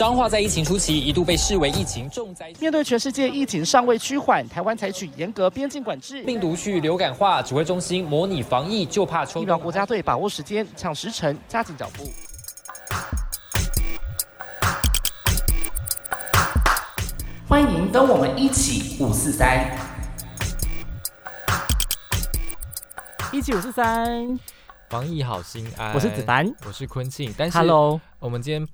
[0.00, 9.42] 彰化在疫情初期一度被视为疫情重灾区，面对全世界疫情尚未趋缓，台湾采取严格边境管制，病毒去流感化，指挥中心模拟防疫，就怕抽。
[9.42, 12.10] 疫苗国家队把握时间，抢时辰，加紧脚步。
[17.46, 19.70] 欢迎跟我们一起五四三，
[23.34, 24.40] 一起五四三，
[24.88, 25.92] 防疫好心安。
[25.92, 27.34] 我是子丹，我是坤庆。
[27.36, 28.66] 但是，Hello，我们今天。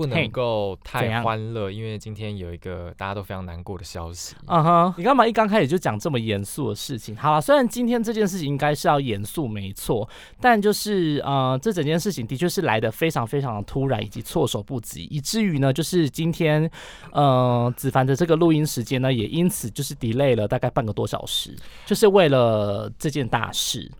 [0.00, 4.34] 不能够太欢乐，因为今天有一个大家都非常难过的消息。
[4.46, 7.14] 嗯哼，你干嘛一刚开始就讲这么严肃的事情？
[7.14, 10.08] 好了，虽然今天这件事情应该是要严肃，没错，
[10.40, 16.70] 但就是呃，这整件事情的确是来的非常非常的突然，以及措手不及，以至于呢，就是今天
[17.12, 21.54] 呃子凡的这个录音时间呢，也因此就是 delay 了大概半个多小时，
[21.84, 23.90] 就是为了这件大事。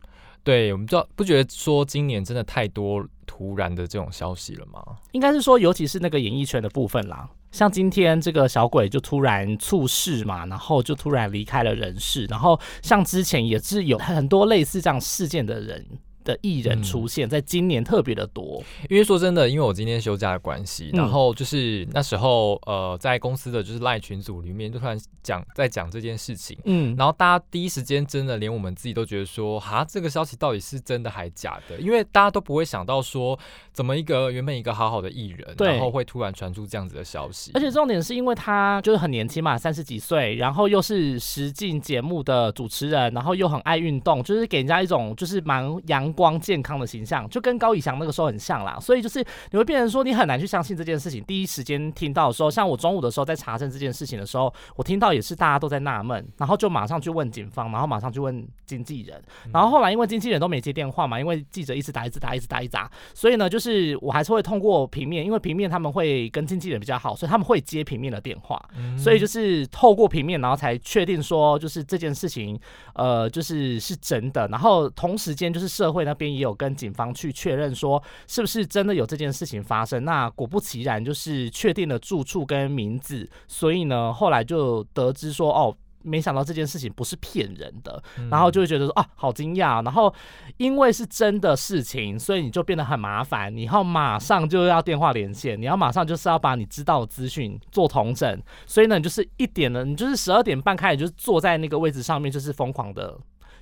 [0.42, 4.82] 对我们知道，不觉得说今年真的太多突然的这种消息了吗？
[5.12, 15.86] 应该是说，尤其是那个演艺圈的部分啦，像今天这个小鬼就突然猝逝嘛，然后就突然离开了人世，然后像之前也是有很多类似这样事件的人。
[16.24, 31.78] 的艺人出现在今年特别的多，因为说真的，因为我今天休假的关系，然后就是那时候呃，在公司的就是赖群组里面，就突然讲在讲这件事情，嗯，然后大家第一时间真的连我们自己都觉得说，哈，这个消息到底是真的还假的？
[31.78, 33.38] 因为大家都不会想到说，
[33.72, 46.09] 怎么一个原本一个好好的艺人，然后会突然传出这样子的消息，而且重点是因为他就是很年轻嘛，三十几岁，然后又是实境节目的主持人，然后又很爱运动，就是给人家一种就是蛮阳。
[46.12, 51.22] 光健康的形象就跟高以翔那个时候很像啦，所以就是你会变成说你很难去相信这件事情。
[51.24, 59.22] 第一时间听到的时候，像我中午的时候在查证这件事情的时候，我听到也是大家都在纳闷，然后就马上去问警方，然后马上去问经纪人，
[59.52, 68.60] 然后后来因为经纪人都没接电话嘛，因为记者一直打一直打一直打一直打，所以呢就是我还是会通过平面，因为平面他们会跟经纪人比较好，所以他们会接平面的电话，
[68.98, 72.58] 所以就是透过平面，然后才确定说就是这件事情
[72.94, 75.99] 呃就是是真的，然后同时间就是社会。
[76.04, 80.04] 那边也有跟警方去确认说，是不是真的有这件事情发生？
[80.04, 83.28] 那果不其然，就是确定了住处跟名字。
[83.46, 88.02] 所以呢，后来就得知说，哦，没想到这件事情不是骗人的。
[88.30, 89.84] 然后就会觉得说，啊，好惊讶。
[89.84, 90.12] 然后
[90.56, 93.54] 因为是真的事情，所以你就变得很麻烦。
[93.54, 98.42] 你要马上就要电话连线，你要马上就是要把你知道的资讯做同整。
[98.66, 103.18] 所以呢，你就是一点呢，你就是十二点半开始，就是坐在那个位置上面，就是疯狂的。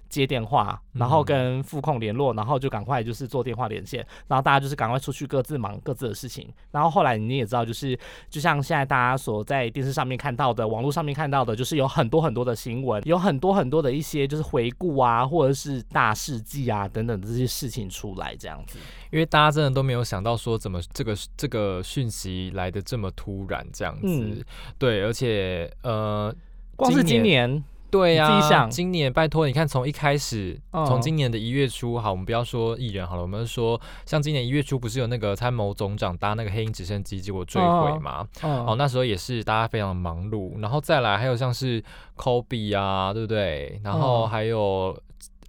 [0.08, 6.48] 接电话，然后跟副控联络，然后就赶快就是做电话连线，然后大家就是赶快出去各自忙各自的事情。
[6.70, 7.98] 然后后来你也知道，就是
[8.28, 18.78] 就像现在大家所在电视上面看到的，网络上面看到的，就是有很多很多的新闻，有很多很多的一些就是回顾啊，或者是大事记啊等等这些事情出来这样子。
[19.10, 24.44] 因为大家真的都没有想到说怎么这个这个讯息来的这么突然这样子。
[24.78, 26.34] 对，而且呃，
[26.76, 27.62] 光是今年。
[27.90, 38.26] 对呀，今年拜托你看，从一开始，从今年的一月初，好，我们不要说艺人好了，我们说像今年一月初，不是有那个参谋总长搭那个黑鹰直升机，结果坠毁嘛？
[38.42, 41.82] 哦，那时候也是大家非常的忙碌，然后再来还有像是
[42.16, 43.80] Kobe 啊，对不对？
[43.82, 44.96] 然后还有。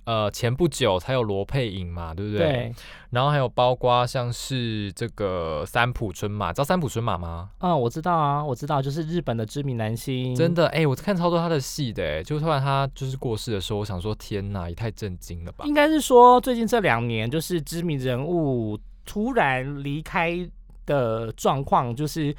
[0.09, 2.39] 呃，前不久才有罗佩影嘛，对不对？
[2.47, 2.73] 对。
[3.11, 7.51] 然后还有包括像是这个三浦春马，知道三浦春马吗？
[7.59, 10.33] 嗯，我知道啊，我知道，就是日本的知名男星。
[10.33, 15.63] 真的，哎，我看超多他的戏的，哎，就突然他就是过世的时候，我想说，天哪，也太震惊了吧？
[15.65, 20.49] 应该是说最近这两年，就是知名人物突然离开
[20.87, 22.35] 的状况，就是。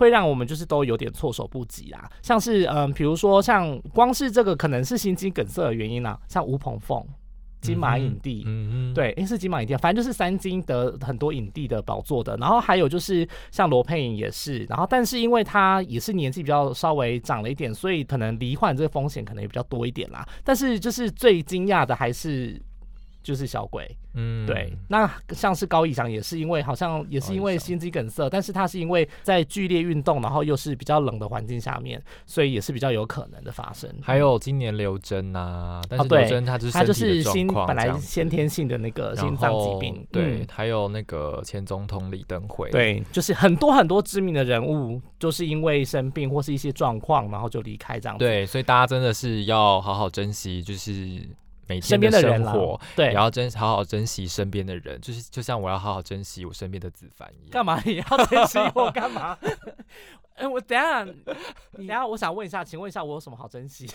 [0.00, 7.06] 会让我们就是都有点措手不及啦，像是嗯，比如说像光是这个可能是心肌梗塞的原因啊，像吴鹏凤
[7.60, 22.58] 金马影帝，嗯嗯，对，诶是金马影帝，反正就是三金得很多影帝的宝座的，然后还有就是像罗佩影也是，然后但是因为他也是年纪比较稍微长了一点，所以可能罹患这个风险可能也比较多一点啦，但是就是最惊讶的还是。
[23.22, 33.90] 就是小鬼，嗯，对，那像是高以翔也是因为好像也是因为心肌梗塞，但是他是因为在剧烈运动，然后又是比较冷的环境下面，所以也是比较有可能的发生。
[34.00, 48.16] 还有今年刘真啊，但是刘真他就是他就是心本来先天性的那个心脏疾病，对，还有那个前总统李登辉，对，就是很多很多知名的人物，就是因为生病或是一些状况，然后就离开这样。
[48.16, 51.28] 对，所以大家真的是要好好珍惜，就是。
[51.70, 57.50] 每天的生活，对，也要珍好好珍惜身边的人，就是就像我要好好珍惜我身边的子凡一样。
[57.52, 59.38] 干嘛你要珍惜我干嘛？
[60.34, 63.86] 哎，我等下，你等下，我想问一下，请问一下，我有什么好珍惜？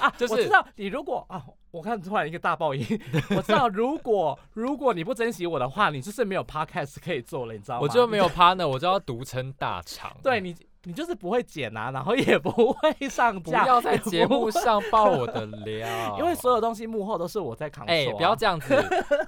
[0.00, 1.40] 啊， 就是我知道你如果啊，
[1.70, 2.84] 我看突然一个大爆音，
[3.36, 7.80] 我知道如果如果你不珍惜我的话，你就是没有 podcast 可以做了，你知道吗？
[7.82, 10.16] 我就没有 partner，我就要独撑大场。
[10.24, 10.56] 对你。
[10.84, 17.86] 你就是不会剪啊，然后也不会上架，不要在节目上爆 我的料，因为所有东西幕后都是我在扛。
[17.86, 18.74] 哎，不要这样子。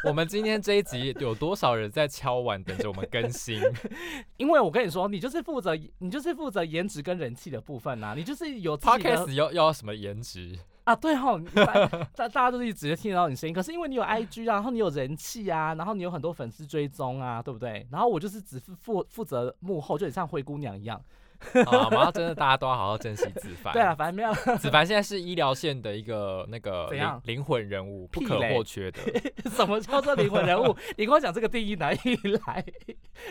[0.04, 3.60] 我们今天这一集有多少人在敲碗等着我们更新？
[4.36, 8.14] 因为我跟你说，你就是负责，你就是负责颜值跟人气的部分呐。
[8.16, 10.94] 你就是有 podcast 要要什么颜值啊？
[10.94, 13.54] 对哦，大大家都是直接听得到你声音。
[13.54, 17.86] 可是因为你有 IG 啊，然后你有人气啊，然后你有很多粉丝追踪啊，对不对？
[17.90, 21.00] 然后我就是只负负负责幕后，就很像灰姑娘一样。
[21.66, 23.72] 啊，马上真的大家都要好好珍惜子凡。
[23.72, 24.32] 对啊，反正没有。
[24.58, 29.00] 子凡现在是医疗线的一个那个灵灵魂人物，不可或缺的。
[29.50, 30.76] 什么叫做灵魂人物？
[30.96, 31.98] 你跟我讲这个定义哪里
[32.46, 32.64] 来？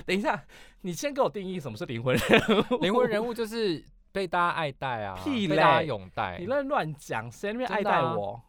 [0.06, 0.44] 等一下，
[0.82, 2.42] 你先给我定义什么是灵魂人
[2.72, 2.78] 物。
[2.78, 6.38] 灵魂人物就是被大家爱戴啊，被大家拥戴。
[6.40, 8.42] 你乱乱讲，谁那边爱戴我？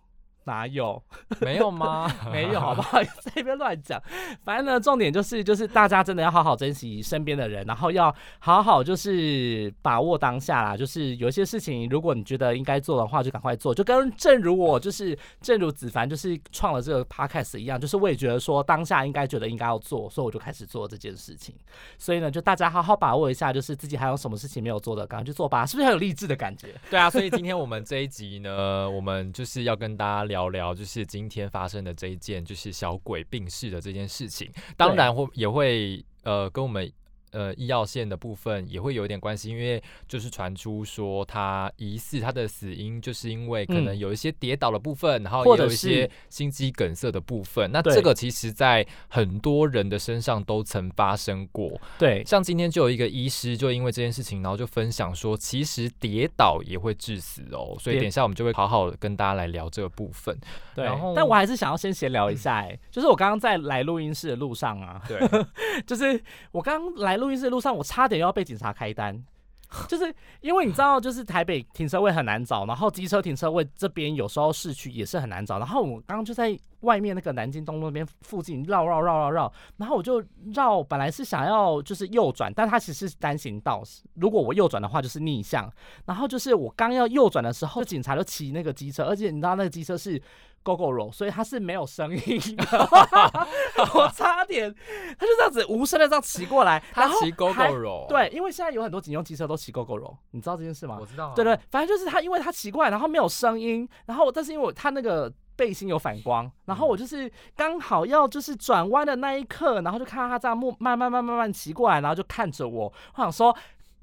[0.46, 1.00] 哪有？
[1.40, 2.10] 没有吗？
[2.32, 3.02] 没有，好不好？
[3.20, 4.02] 在那边乱讲。
[4.44, 10.76] 反正呢，重点就是，就是大家真的要好好珍惜身边的人，然后要好好就是把握当下啦。
[10.76, 13.74] 就是有些事情，如果你觉得应该做的话，就赶快做。
[13.74, 21.54] 就跟正如我，就是正如子凡，就是创了这个 podcast 一样，就是我也觉得说当下应该觉得应该要做，所以我就开始做这件事情。
[21.98, 25.66] 所以呢，就大家好好把握一下，就是自己还有什么事情没有做的，赶快去做吧。
[25.66, 26.74] 是不是很有励志的感觉？
[26.88, 27.10] 对啊。
[27.10, 30.35] 所以今天我们这一集呢，我们就是要跟大家聊。
[30.36, 36.92] 聊聊就是今天发生的这一件，就是小鬼病逝的这件事情，当然会也会呃跟我们。
[37.32, 47.70] 呃，医药线的部分也会有一点关系，因为就是传出说他疑似他的死因，就是因为可能有一些跌倒的部分，然后也有一些心肌梗塞的部分。
[47.72, 51.78] 那这个其实在很多人的身上都曾发生过。
[51.98, 57.76] 对，像今天就有一个医师就因为这件事情，然后就分享说，其实跌倒也会致死哦。
[57.80, 60.38] 所以等一下我们就会好好跟大家来聊这个部分。
[60.76, 65.20] 对，但我还是想要先闲聊一下，哎，就是我刚刚在来录音室的路上啊，对，
[65.84, 66.22] 就是
[66.52, 67.15] 我刚来。
[67.16, 69.20] 录音室的路上，我差点要被警察开单，
[69.88, 80.22] 就是因为你知道，就是台北停车位很难找，然后机车停车位这边有时候市区也是很难找，然后我刚刚就在外面那个南京东路那边附近绕绕绕绕绕，然后我就
[80.54, 83.82] 绕，本来是想要就是右转，但它其实是单行道，
[84.14, 85.68] 如果我右转的话就是逆向，
[86.04, 90.20] 然后就是我刚要右转的时候，警察就骑那个机车，而且你知道那个机车是。
[90.66, 92.88] Go Go 肉，所以它是没有声音的。
[93.94, 94.74] 我差点，
[95.16, 96.82] 他就这样子无声的这样骑过来。
[96.92, 100.98] 他骑 Go Go 肉，对，因为现在有很多警用机车都骑 Go Go 肉，你知道这件事吗？
[101.00, 101.32] 我知道。
[101.36, 113.56] 对对，反正就是他，因为他骑过来，然后没有声音，然后但是因为他那个背心有反光，然后我就是刚好要就是转弯的那一刻，然后就看到他这样慢慢慢慢慢慢骑过来，然后就看着我，我想说。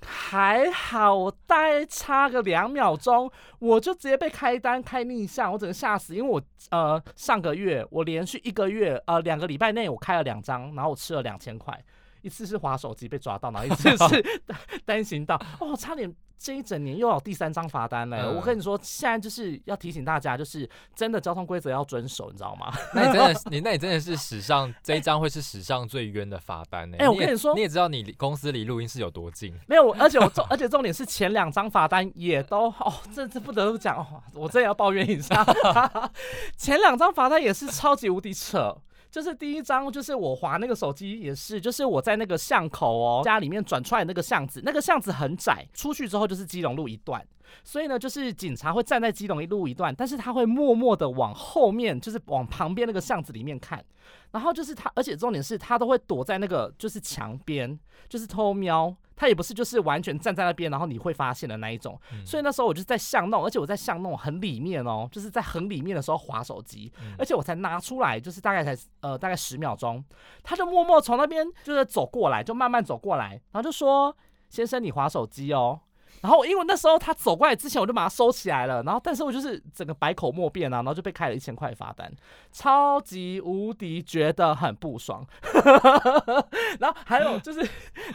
[0.05, 6.41] 还好，我待差个两秒钟，我就直接被开单开逆向，我整个吓死，因为我
[6.71, 11.77] 呃上个月我连续一个月呃两个礼拜内我开了两张，然后我吃了两千块，
[12.21, 14.41] 一次是划手机被抓到，然后一次是
[14.85, 16.13] 单行道，哦差点。
[16.43, 18.21] 这一整年又有第三张罚单嘞！
[18.35, 22.69] 我跟你说，现在就是要提醒大家，就是真的交通规则要遵守，你知道吗？
[22.93, 26.97] 那你真的，你那你真的是史上 这一张会是史上最冤的罚单呢！
[26.99, 29.57] 哎，我跟你说，你也知道你公司离录音室有多近？
[29.67, 35.45] 没有，而且我重， 而且重点是前两张罚单也都哦，这这不得不讲哦，我这也要抱怨一下，
[36.57, 38.75] 前两张罚单也是超级无敌扯。
[39.13, 47.23] 就是第一张，就是我划那个手机也是，就是我在那个巷口哦，家里面转出来那个巷子，那个巷子很窄，出去之后就是基隆路一段，
[47.63, 53.85] 所以呢，就是警察会站在基隆一路一段，但是他会默默的往后面，就是往旁边那个巷子里面看，
[54.31, 57.79] 然后就是他，而且重点是他都会躲在那个就是墙边，
[58.09, 58.95] 就是偷瞄。
[59.15, 61.99] 他也不是就是完全站在那边，然后你会发现的那一种。
[62.25, 70.03] 所以那时候我就在巷弄，而且我在巷弄很里面哦，就是在很里面的时候划手机，而且我才拿出来，就是大概才呃大概十秒钟，
[70.43, 74.15] 他就默默从那边就是走过来，就慢慢走过来，然后就说
[74.49, 75.79] ：“先生，你划手机哦。”
[76.21, 78.81] 然后因为那时候他走过来之前，我就把它收起来了。
[78.83, 82.09] 然后，但是我就是整个百口莫辩啊，然后就被开了一千块罚单，
[82.51, 85.25] 超级无敌觉得很不爽。
[86.79, 87.59] 然后还有就是，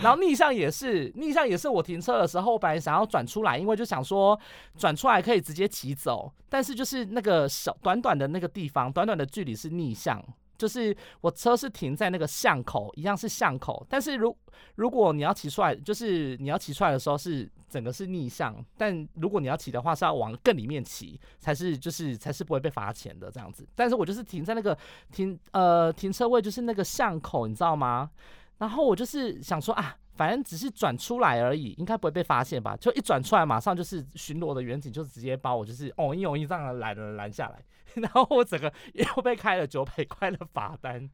[0.01, 4.39] 然后逆向也是，逆向也是我停车的时候，本来想要转出来，因为就想说
[4.77, 10.23] 转出来可以直接骑走，但是就是那个小短短的那个地方，短短的距离是逆向。
[10.59, 14.37] 就是我车是停在那个巷口，一样是巷口，但是如
[14.75, 23.67] 如果你要骑出来，就是你要骑出来的时候是整个是逆向，但如果你要骑的话是要往更里面骑，才是就是才是不会被罚钱的这样子。
[23.75, 24.77] 但是我就是停在那个
[25.13, 28.11] 停呃停车位，就是那个巷口，你知道吗？
[28.59, 29.97] 然后我就是想说啊。
[30.19, 32.77] 反正只是转出来而已，应该不会被发现吧？
[32.77, 37.65] 就一转出来，马上就是巡逻的远景，就直接把我就是哦一哦一这样拦了拦下来，
[38.03, 41.09] 然后我整个 又被开了九百块的罚单。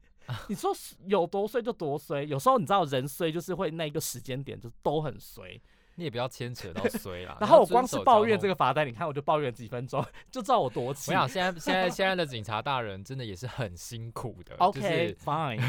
[0.49, 0.75] 你说
[1.06, 5.61] 有多衰就多衰，有时候你知道人衰就是会那个时间点就都很衰。
[5.97, 7.37] 你也不要牵扯到 衰啦。
[7.41, 11.11] 然后我光是抱怨这个罚单，你看我就抱怨几分钟，就知道我多气。
[11.11, 14.55] 我想现在现在现在的警察大人真的也是很辛苦的。
[14.59, 15.61] OK fine，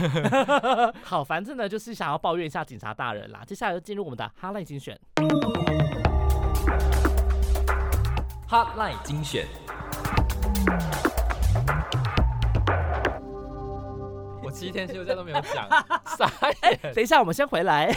[1.03, 3.43] 好，反正呢就是想要抱怨一下警察大人啦。
[3.45, 4.99] 接下来就进入我们的 Hotline 精选。
[8.49, 9.45] Hotline 精选。
[14.43, 15.67] 我七天休假都没有讲，
[16.17, 16.31] 傻
[16.63, 16.93] 眼。
[16.93, 17.91] 等一下，我们先回来。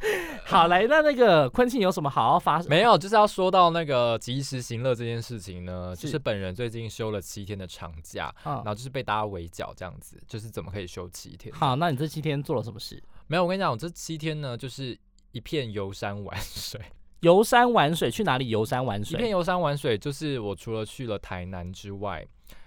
[0.46, 2.62] 好来，那那个昆庆有什么好好发？
[2.64, 11.54] 没有，就是要说到那个及时行乐这件事情呢，就是本人最近休了七天的长假，然后就是被大家围剿这样子，就是怎么可以休七天？
[11.54, 13.02] 好，那你这七天做了什么事？
[13.26, 14.98] 没有，我跟你讲，我这七天呢，就是
[15.32, 16.80] 一片游山玩水。
[17.20, 18.48] 游山玩水去哪里？
[18.48, 22.24] 游山玩水，一片游山玩水，就是我除了去了台南之外，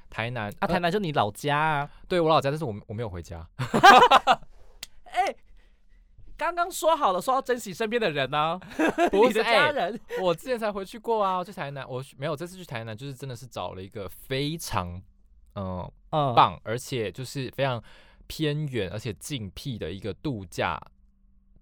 [0.09, 1.89] 台南啊，台南就你老家啊？
[2.09, 3.47] 对我老家，但是我我没有回家。
[6.41, 6.51] 哎。
[6.51, 8.59] 刚刚说好了，说要珍惜身边的人呢，
[9.13, 9.99] 你的家人。
[10.19, 15.01] 我之前才回去过啊，去台南，我没有这次去台南，就是真的是找了一个非常
[15.55, 17.81] 嗯棒，而且就是非常
[18.25, 20.81] 偏远而且近僻的一个度假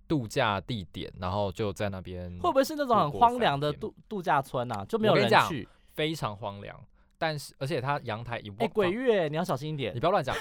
[0.07, 2.31] 度假地点，然后就在那边。
[2.39, 4.85] 会不会是那种很荒凉的度度假村啊？
[4.85, 6.79] 就没有人去，非常荒凉。
[7.17, 10.33] 但是而且它阳台一望，哎，鬼月你要小心一点，你不要乱讲。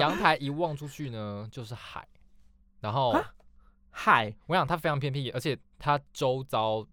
[0.00, 2.08] 阳台一望出去呢，就是海。
[2.80, 3.14] 然后，
[3.96, 6.84] 海，我想它非常偏僻，而且它周遭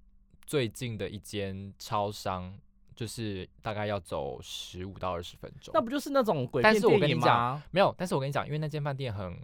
[0.46, 2.54] 最近的一间超商，
[2.96, 5.72] 就是大概要走十五到二十分钟。
[5.74, 7.94] 那不就是那种鬼但是我跟你讲，没有。
[7.98, 9.36] 但是我跟你讲，因为那间饭店很，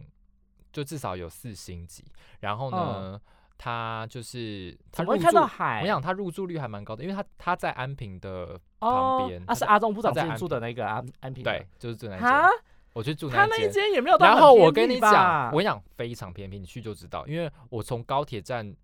[0.71, 2.05] 就至少有四星级。
[2.41, 3.19] 然后呢，
[3.57, 5.81] 它就是它会看到海。
[5.81, 9.43] 我想它入住率还蛮高的，因为它它在安平的旁边。
[9.47, 11.43] 啊，是阿中部长住的那个安安平。
[11.43, 12.49] 对，就是住那间。
[12.97, 17.27] 我去住那间，他那一间也没有然后我跟你讲，我跟你讲非常偏僻，你去就知道。
[17.27, 18.75] 因为我从高铁站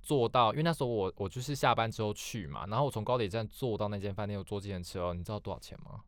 [0.00, 6.00] 坐到，因为那时候我我就是下班之后去嘛，然后我从高铁站坐到那间饭店，又坐计程车哦，你知道多少钱吗？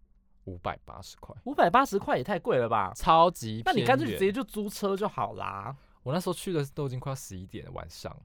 [0.45, 1.37] 五百八十块。
[1.45, 2.91] 五百八十块也太贵了吧？
[2.97, 3.61] 超级。
[3.67, 5.77] 那你干脆直接就租车就好啦。
[6.05, 8.17] 我那时候去的都已经快要十一点晚上。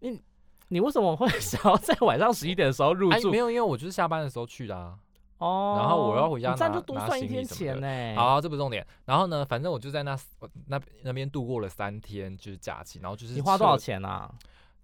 [0.00, 0.20] 你
[0.68, 3.30] 你为什么会 想要在晚上十一点的时候入住？
[3.30, 4.98] 没有，因为我就是下班的时候去的啊。
[5.38, 8.14] 哦，然后我要回家拿拿行李什么的。
[8.16, 8.86] 好，这不是重点。
[9.04, 10.18] 然后呢，反正我就在那
[10.66, 12.98] 那那边度过了三天，就是假期。
[13.00, 14.30] 然后就是你花多少钱啊？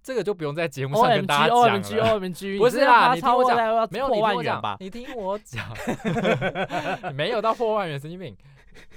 [0.03, 2.19] 这个就不用在节目上跟大家讲了。
[2.59, 4.77] 不是啦，你听我讲，没有破万元吧？
[4.79, 5.67] 你听我讲，
[7.15, 8.37] 没有到破万元，神经病。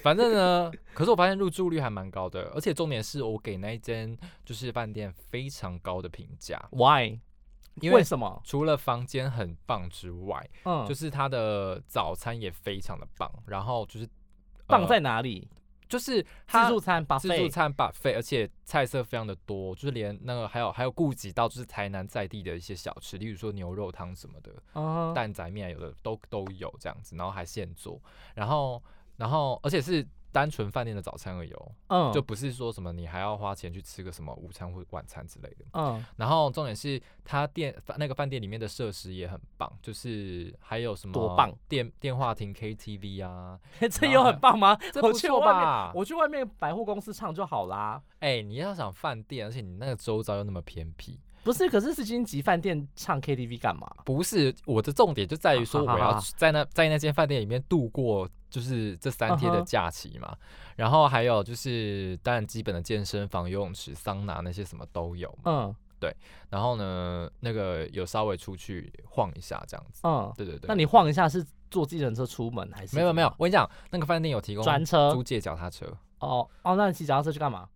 [0.02, 6.62] 反正呢，可是我发现入住率还蛮高的，而且重点是我给那一间就是饭店非常高的评价。
[6.72, 7.20] Why？
[7.82, 8.42] 因为什么？
[8.44, 13.32] 除了房间很棒之外，嗯，就是它的早餐也非常的棒。
[13.46, 14.08] 然后就是
[14.66, 15.48] 棒在哪里？
[15.88, 28.02] 就是自助餐把自助餐把费，而且菜色非常的多，就是连那个还有还有顾及到就是台南在地的一些小吃，例如说牛肉汤什么的，蛋仔面有的都都有这样子，然后还现做，
[28.36, 28.84] 然后
[29.16, 30.08] 然后而且是。
[30.38, 31.52] 单纯饭店的早餐而已，
[31.88, 36.06] 嗯，就不是说什么你还要花钱去吃个什么午餐或晚餐之类的，嗯。
[36.16, 44.78] 然后重点是他店那个饭店里面的设施也很棒，就是还有什么多棒电电话亭 KTV 啊， 这有很棒吗？
[44.94, 45.92] 这不错吧？
[45.96, 48.00] 我去外面百货公司唱就好啦。
[48.20, 51.20] 哎，你要想饭店，而且你那个周遭又那么偏僻。
[51.44, 53.90] 不是，可是四星级饭店唱 KTV 干嘛？
[54.04, 60.36] 不是，我的重点就在于说，我要在那在那间饭店里面度过就是这三天的假期嘛。
[60.76, 65.32] 然后还有就是，当然基本的健身房、游泳池、桑拿那些什么都有。
[65.46, 66.12] 嗯，对。
[66.50, 70.02] 然后呢，那个有稍微出去晃一下这样子。
[70.04, 70.68] 嗯，对对对。
[70.68, 72.96] 那你晃一下是坐计程车出门还是？
[72.96, 75.86] 没有没有，我跟你讲，那个饭店有提供专车租借脚踏车。
[76.20, 77.70] 哦哦，那你骑脚踏车去干嘛？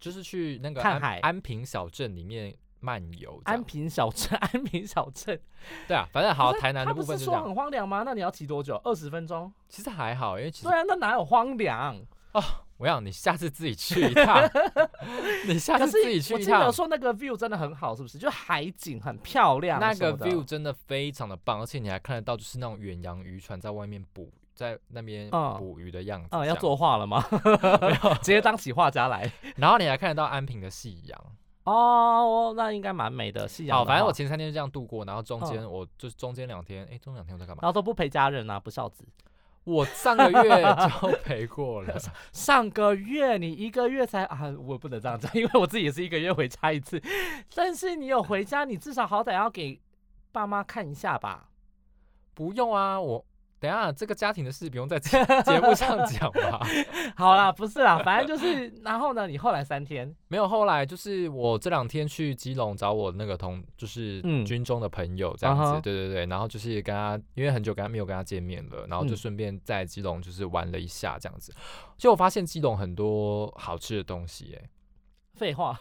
[0.00, 2.56] 就是去那个看海安平小镇里面。
[2.82, 5.40] 漫游安平小镇， 安平小镇，
[5.86, 8.02] 对啊，反正好，台南的部分是说很荒凉吗？
[8.04, 8.78] 那你要骑多久？
[8.84, 9.50] 二十分钟？
[9.68, 11.96] 其实还好，因为其实对啊，那哪有荒凉
[12.32, 12.42] 哦？
[12.78, 14.42] 我想你下次自己去一趟，
[15.46, 16.58] 你下次自己去一趟。
[16.58, 18.18] 我记得说那个 view 真的很好，是不是？
[18.18, 26.28] 就海景很漂亮，那个 view 真的非常的棒，而且你还看得到就是那种远洋渔船在外面捕，在那边捕鱼的样子。
[26.32, 27.24] 嗯，要作画了吗？
[28.20, 29.30] 直接当起画家来。
[29.54, 31.24] 然后你还看得到安平的夕阳。
[31.64, 33.46] 哦，那应该蛮美的。
[33.46, 37.60] 夕阳好，反正我前三天就这样度过，然后中间我就是中间两天，哎，中两天我在干嘛？
[37.62, 39.04] 然后都不陪家人啊，不孝子。
[39.64, 41.96] 我上个月就陪过了。
[42.32, 47.00] 上个月你一个月才啊，我不能这样讲，因为我自己也是一个月回家一次。
[47.54, 49.80] 但是你有回家，你至少好歹要给
[50.32, 51.48] 爸妈看一下吧。
[52.34, 53.24] 不用啊，我。
[53.62, 56.60] 等下，这个家庭的事不用在 节目上讲吧？
[57.14, 71.54] 好啦，不是啦，反正就是，然后呢，你后来三天没有后来，就是我这两天去基隆找我那个同，就是军中的朋友这样子，对对对，然后就是跟他，因为很久跟他没有跟他见面了，然后就顺便在基隆就是玩了一下这样子，
[71.96, 74.68] 就我发现基隆很多好吃的东西，哎。
[75.34, 75.80] 废话，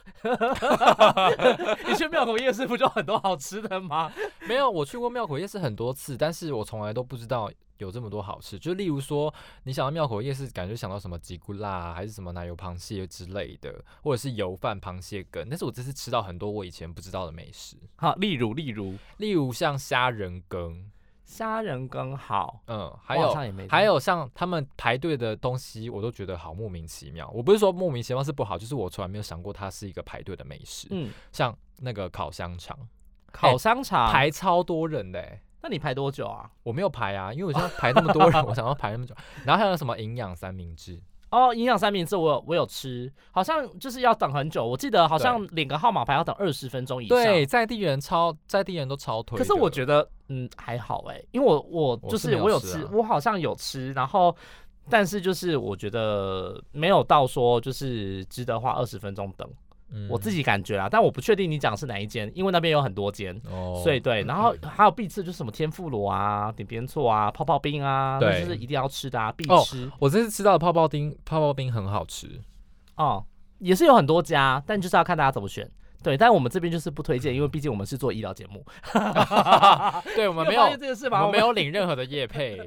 [1.86, 4.12] 你去庙口夜市不就很多好吃的吗？
[4.48, 8.58] 没有，我去过庙口夜市很多次，但是我从来都不知道有这么多好吃。
[8.58, 9.34] 就例如说，
[9.64, 15.48] 你想到庙口夜市，感觉想到什么吉古辣，还是什么奶油螃蟹之类的，或者是油饭螃蟹羹。
[15.50, 17.76] 但是我这次吃到很多我以前不知道的美食。
[17.96, 20.92] 好，例如，例如，例如像虾仁羹。
[21.24, 23.34] 虾仁羹好，嗯，还有
[23.70, 27.30] 还有像他们排队的东西，我都觉得好莫名其妙。
[27.34, 30.90] 我不是说莫名其妙是不好，就是我从来没有想过它是一个排队的美食。
[30.92, 32.78] 嗯，像那个烤香肠，
[33.32, 36.50] 烤香肠排超多人的，那你排多久啊？
[36.64, 39.16] 我没有排啊，因为我现在排那么多人，我想要排那么久。
[39.46, 41.00] 然后还有什么营养三明治？
[41.30, 44.66] 哦，营养三明治我有我有吃，好像就是要等很久。
[44.66, 47.18] 我记得好像领个号码牌要等二十分钟以上。
[47.18, 49.38] 对，在地人超在地人都超推。
[49.38, 54.36] 可是我觉得嗯还好哎，因为我我就是我有吃，我好像有吃，然后
[54.90, 59.50] 但是就是我觉得没有到说就是值得花二十分钟等。
[60.10, 63.40] 我自己感觉啦，但我不确定你讲是哪一间，因为那边有很多间，
[63.84, 64.24] 所以对。
[64.24, 69.92] 然后还有必吃就是什么天妇罗啊、点边错啊、泡泡冰啊，那就是一定要吃的啊，必吃。
[70.00, 72.40] 我这次吃到的泡泡冰，泡泡冰很好吃。
[72.96, 73.26] 哦，
[73.60, 75.70] 也是有很多家，但就是要看大家怎么选。
[76.04, 78.66] 对，但我们这边就是不推荐，因为毕竟我们是做医疗节目。
[80.16, 82.58] 对，我们 没有这个事我们没有领任何的业配。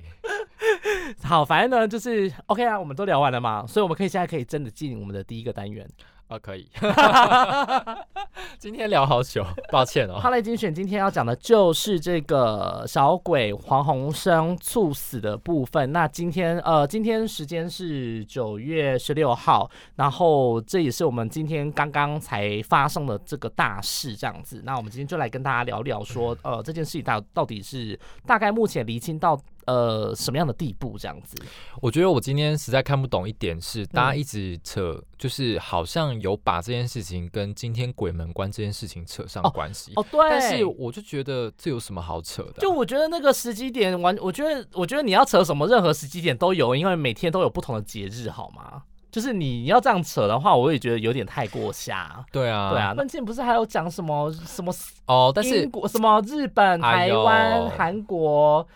[1.25, 5.85] 好，反正呢就是 OK 啊，我们都聊完了嘛，所以我们可以现在可以真的进我们的第一个单元。
[6.29, 6.69] 啊，可以。
[8.59, 10.19] 今天聊好久， 抱歉哦。
[10.19, 15.93] 哈雷精选今天要讲的就是这个小鬼黄鸿升猝死的部分。
[15.93, 24.63] 那今天呃，今天时间是九月十六号，然后这也是我们今天刚刚才发生的这个大事，这样子。
[24.65, 29.39] 那我们今天就来跟大家聊聊，说呃这件事情到到底是大概目前厘清到。
[29.67, 31.37] 呃，什么样的地步这样子？
[31.81, 39.93] 我觉得我今天实在看不懂一点是，大家一直扯，就是好像有把这件事情跟今天鬼门关这件事情扯上关系。
[39.97, 40.21] 哦，对。
[40.31, 42.55] 但是我就觉得这有什么好扯的？
[42.61, 48.83] 就我觉得那个时机点完，我觉得我觉得你要扯什么，任何时机点都有，因为每天都有不同的节日，好吗？
[49.11, 52.25] 就是你要这样扯的话，我也觉得有点太过下。
[52.33, 52.93] 对啊，对啊。
[52.95, 54.75] 关键不是还有讲什么什么
[55.07, 55.31] 哦？
[55.33, 58.67] 但是国什么日本、台湾、韩国。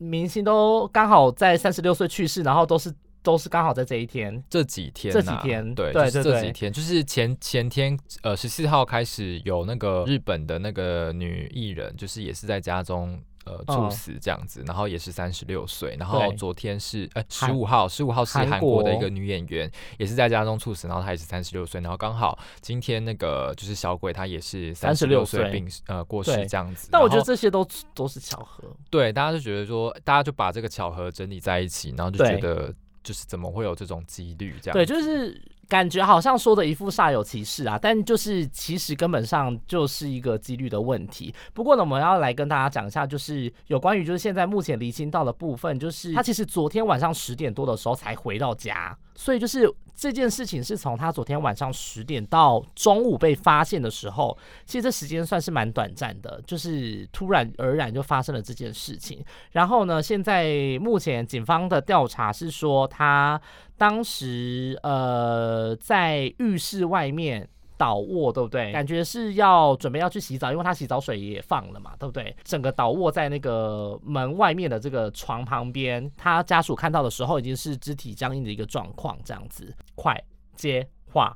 [0.00, 13.20] 明星都刚好在三十六岁去世，然后都是都是刚好在这一天，这几天，这几天，对对对，这几天就是前前天，呃，十四号开始有那个日本的那个女艺人，就是也是在家中。
[13.50, 26.88] 呃，猝死这样子，然后也是三十六岁，然后昨天是呃十五号，十五号是韩国的一个女演员，也是在家中猝死，然后她也是三十六岁，然后刚好今天那个就是小鬼，她也是三十六岁病呃过世这样子。
[26.92, 34.72] 但我觉得这些都都是巧合，对，大家就觉得说，大家就把这个巧合整理在一起，然后就觉得就是怎么会有这种几率这样？
[34.72, 35.40] 对，就是。
[35.70, 41.32] 感觉好像说的一副煞有其事啊，但就是其实根本上就是一个几率的问题。
[41.54, 59.24] 不过呢，我们要来跟大家讲一下，就是有关于就是现在目前离清到的部分，就是他其实昨天晚上十点多的时候才回到家，所以就是这件事情是从他昨天晚上十点到中午被发现的时候，其实这时间算是蛮短暂的，就是突然而然就发生了这件事情。
[59.52, 63.40] 然后呢，现在目前警方的调查是说他。
[63.80, 68.70] 当时呃，在浴室外面倒卧，对不对？
[68.72, 72.36] 感觉是要准备要去洗澡，因为他洗澡水也放了嘛，对不对？
[72.44, 79.74] 整个倒卧在那个门外面的这个床旁边，他家属看到的时候已经是肢体僵硬的一个状况，这样子。
[79.94, 80.14] 快
[80.54, 81.34] 接话，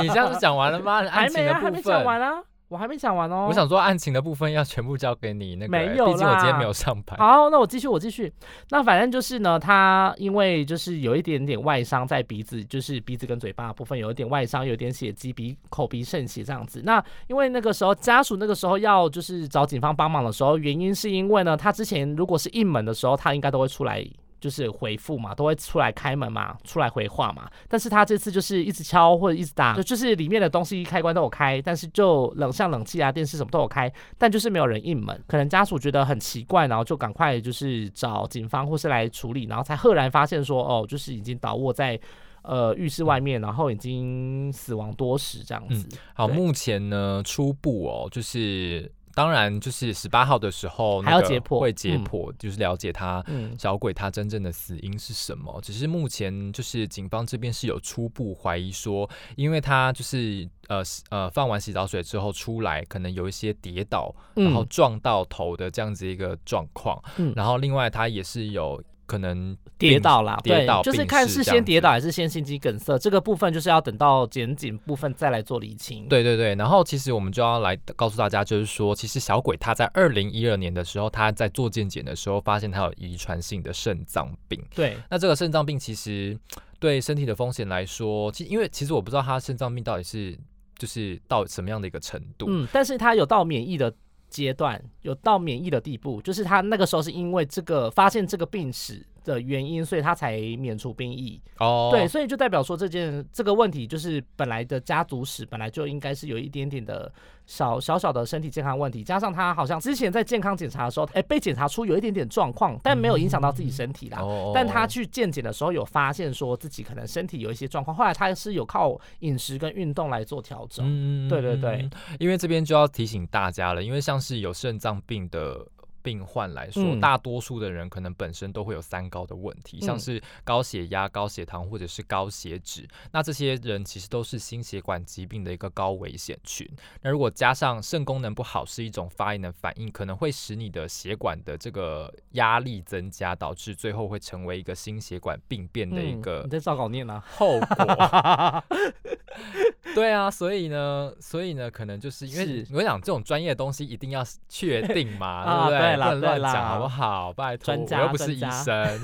[0.00, 1.02] 你这样子讲完了吗？
[1.10, 2.40] 还没啊，还没讲完啊。
[2.68, 3.46] 我还没讲完哦。
[3.48, 7.16] 我想说案情的部分要全部交给你，那个没有毕竟我今天没有上班。
[7.18, 8.32] 好，那我继续，我继续。
[8.70, 16.82] 那反正就是呢，他因为就是有一点点外伤在鼻子，就是鼻子跟嘴巴部分有一点外伤，有点血迹，鼻口鼻渗血这样子。
[16.84, 24.04] 那因为那个时候家属那个时候要就是找警方帮忙的时候，原因是因为呢，他之前如果是应门的时候，他应该都会出来。
[24.44, 27.50] 就是回复嘛，都会出来开门嘛，出来回话嘛。
[27.66, 35.18] 但是他这次就是一直敲或者一直打，就就是里面的东西开关都有开，但是就冷像冷气啊、电视什么都有开，但就是没有人应门。
[35.26, 41.98] 可能家属觉得很奇怪，然后就赶快就是找警方或是来处理，然后才赫然发现说，哦，就是已经倒卧在。
[42.46, 45.88] 呃，浴室外面，然后已经死亡多时这样子。
[46.12, 53.24] 好，目前呢，初步哦，就是当然就是十八号的时候还要解剖，会解剖，就是了解他
[53.58, 55.60] 小鬼他真正的死因是什么。
[55.62, 67.02] 只是目前就是警方这边是有初步怀疑说，因为他就是呃呃放完洗澡水之后出来，可能有一些跌倒，然后撞到头的这样子一个状况。
[67.16, 68.82] 嗯，然后另外他也是有。
[69.06, 76.08] 可能跌倒啦，对，就是看是先跌倒还是先心肌梗塞，这个部分就是要等到检警部分再来做厘清。
[76.08, 84.62] 对对对，然后其实我们就要来告诉大家，就是说，其实小鬼他在二零一二年的时候，他在做健检的时候，发现他有遗传性的肾脏病。
[84.74, 86.38] 对，那这个肾脏病其实
[86.78, 90.38] 对身体的风险来说，其因为其实我不知道他肾脏病到底是
[90.78, 93.92] 就是到什么样的一个程度，嗯，但是他有到免疫的。
[94.34, 101.40] 阶段有到免疫的地步，就是他那个时候是因为这个发现这个病史的原因，所以他才免除兵役。
[101.58, 107.12] 哦，对，所以就代表说这件这个问题就是本来的家族史本来就应该是有一点点的。
[107.46, 114.20] 小小小的身体健康问题，加上他好像之前在健康检查的时候，哎，被检查出有一点点状况，但没有影响到自己身体啦。
[114.54, 120.84] 但他去健检的时候有发现说自己可能身体有一些状况，后来他是有靠饮食跟运动来做调整。
[120.88, 125.66] 嗯，对对对，因为这边就要提醒大家了，因为像是有肾脏病的。
[126.04, 132.86] 病患来说，大多数的人可能本身都会有三高的问题，像是高血压、高血糖或者是高血脂。
[133.10, 136.68] 那这些人其实都是心血管疾病的一个高危险群。
[137.00, 146.42] 那如果加上肾功能不好，是一种发炎的反应，可能会使你的血管的这个压力增加，导致最后会成为一个心血管病变的一个。
[146.44, 147.24] 你在照稿念啊？
[147.34, 148.64] 后果。
[149.94, 155.93] 对啊，所以呢，所以呢，可能就是因为我想这种专业的东西一定要确定嘛， 对不对？
[155.96, 157.32] 不能乱讲好不好？
[157.32, 159.00] 拜托，我又不是医生。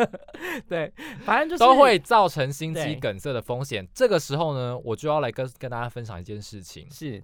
[0.68, 0.92] 对，
[1.24, 3.86] 反正就是都会造成心肌梗塞的风险。
[3.94, 7.22] 这个时候呢，我就要来跟跟大家分享一件事情，是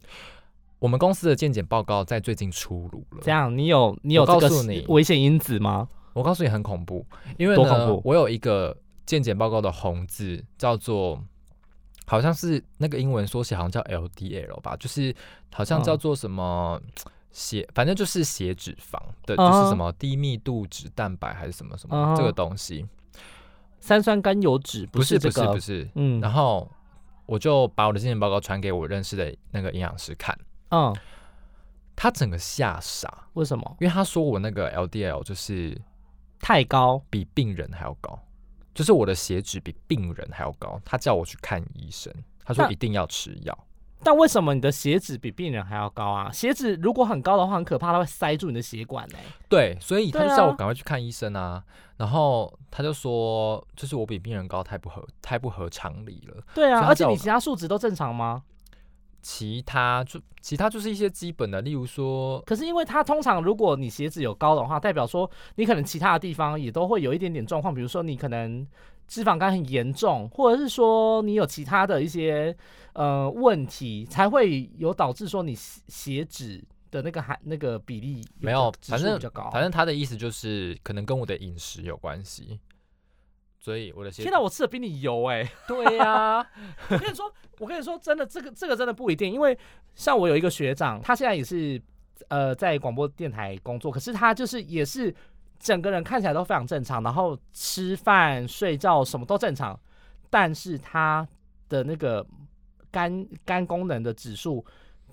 [0.78, 3.18] 我们公司的健检报告在最近出炉了。
[3.22, 5.88] 这样，你有你有告诉你危险因子吗？
[6.12, 7.04] 我告诉你很恐怖，
[7.38, 11.22] 因为呢，我有一个健检报告的红字叫做。
[12.06, 15.14] 好像是那个英文缩写，好像叫 LDL 吧，就是
[15.54, 16.78] 好像叫做什么
[17.34, 22.86] 血，反正就是血脂肪的，就是什么低密度脂蛋白还是什么什么这个东西，
[23.80, 26.70] 三酸甘油脂不是不是不是，嗯，然后
[27.26, 30.38] 我就把我的健检报告传给我认识的那个营养师看，
[30.70, 30.96] 嗯，
[31.96, 33.76] 他整个吓傻，为什么？
[33.80, 35.76] 因为他说我那个 LDL 就是
[36.38, 38.18] 太高，比病人还要高。
[38.72, 42.12] 就是我的血脂比病人还要高，他叫我去看医生，
[42.44, 43.56] 他说一定要吃药。
[44.04, 46.30] 但为什么你的血脂比病人还要高啊？
[46.30, 49.18] 血脂如果很高的话，很可怕，它会塞住你的血管呢。
[49.48, 51.62] 对，所以他就叫我赶快去看医生啊。
[51.96, 56.42] 然后他就说，就是我比病人高，太不合太不合常理了。
[56.54, 58.42] 对啊，而且你其他数值都正常吗？
[59.24, 68.66] 其他就其他就是一些基本的，例如说，可是因为它通常如果你血脂有高的话，代表说你可能其他的地方也都会有一点点状况，比如说你可能
[69.08, 72.54] 脂肪肝很严重，或者是说你有其他的一些
[72.92, 79.48] 呃问题，才会有导致说你血脂的那个含那个比例没有，反正比较高。
[79.50, 82.60] 反正他的意思就是可能跟我的饮食有关系。
[83.64, 85.50] 所以我的天哪，我吃的比你油哎！
[85.66, 86.46] 对呀，
[86.90, 89.58] 我跟你说，我跟你说，真的，这个这个真的不一定，因为
[89.94, 91.80] 像我有一个学长，他现在也是
[92.28, 95.14] 呃在广播电台工作，可是他就是也是
[95.58, 99.80] 整个人看起来都非常正常，然后吃饭、睡觉什么都正常，
[100.28, 101.26] 但是他
[101.70, 102.26] 的那个
[102.90, 104.62] 肝肝功能的指数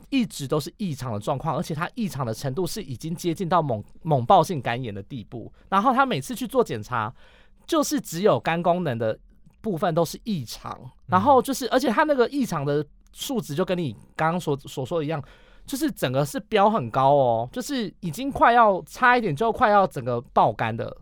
[0.10, 7.16] 一直都是异常的状况，而且他异常的程度是已经接近到猛猛暴性肝炎的地步，然后他每次去做检查。
[7.66, 9.18] 就是只有肝功能的
[9.62, 15.24] 部分都是异常，然后就是，而且它那个异常的数值就跟你刚刚所所说的一样，
[15.66, 20.96] 就是整个是标很高哦，就是已经快要差一点就快要整个爆肝的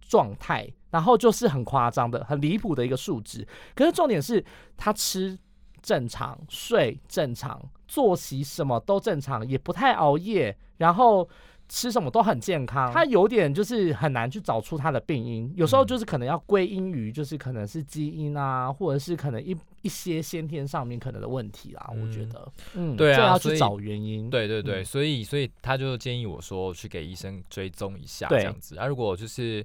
[0.00, 3.46] 状态，然后就是很夸张的、很离谱的一个数值。
[3.74, 4.44] 可是重点是
[4.76, 5.38] 他吃
[5.80, 11.28] 正常、睡正常、作息什么都正常，也不太熬夜，然后。
[11.70, 21.90] 吃什么都很健康，他有点就是很难去找出他的病因，有时候就是可能要归因于就是可能是基因啊，或者是可能一一些先天上面可能的问题啦。
[21.92, 24.28] 我觉得，嗯，对啊，要去找原因。
[24.28, 28.76] 对对对，所以所以他就建议我说去给医生追踪一下这样子。
[28.76, 29.58] 啊，如果就是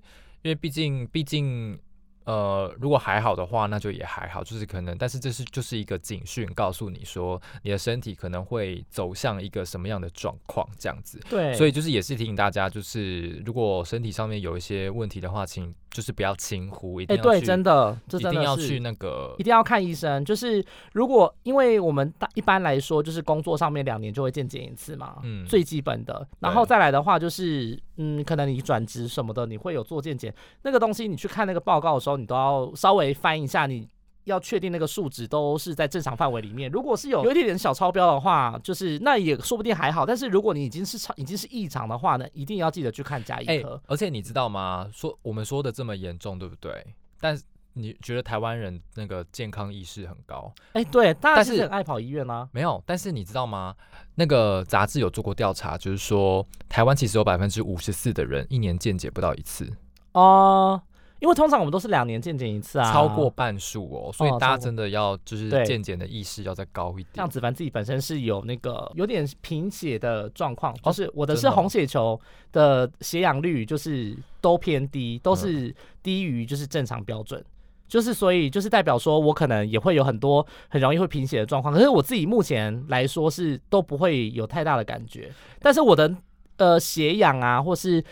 [0.44, 1.78] 因为毕竟毕竟。
[2.26, 11.20] 呃，如果还好的话，那就也还好，就是可能，但是这是就是一个警讯，告诉你说你的身体可能会走向一个什么样的状况，这样子。
[11.30, 15.74] 对，所以就是也是提醒大家，就是如果身体上面有一些问题的话，请。
[15.96, 20.26] 就是不要轻忽，一定要对，真的，一定要去那个，一定要看医生。
[20.26, 20.62] 就是
[20.92, 26.28] 如果因为我们大一般来说，就是工作上面两年就会见检一次嘛，嗯，最基本的。
[26.42, 33.88] 然后再来的话，就是嗯，可能你转职什么的，你会有做健检那个东西，你去看那个报告的时候，你都要稍微翻一下你。
[34.26, 36.68] 要确定那个数值都是在正常范围里面。
[36.72, 40.04] 如果是有有一点点小超标的话，就是那也说不定还好。
[40.04, 43.80] 但是如果你已经是超已经是异常的话呢，一定要记得去看加医科。
[43.86, 44.90] 而且你知道吗？
[44.92, 46.84] 说我们说的这么严重，对不对？
[47.22, 47.40] 但
[47.74, 50.52] 你觉得台湾人那个健康意识很高？
[50.74, 52.50] 哎，对，大家是很爱跑医院啊。
[52.52, 53.76] 没有，但是你知道吗？
[54.16, 59.72] 那个杂志有做过调查，就是说台湾其实有百分之五十四的人一年健检不到一次。
[60.14, 60.82] 哦。
[61.20, 67.08] 因为通常我们都是两年健检一次啊，超过半数哦，所以大家真的要就是健检的意识要再高一点。
[67.16, 72.20] 像子凡自己本身是有那个有点贫血的状况，就是我的是红血球
[72.52, 75.74] 的血氧率就是都偏低，都是
[76.04, 77.44] 低于就是正常标准，
[77.88, 86.14] 就是所以就是代表说我可能也会有很多很容易会贫血的状况，可是我自己目前来说是都不会有太大的感觉，但是我的
[86.58, 88.04] 呃血氧啊或是。